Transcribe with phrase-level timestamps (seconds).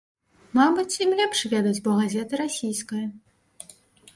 [0.59, 3.03] Мабыць, ім лепш ведаць, бо газета расійская.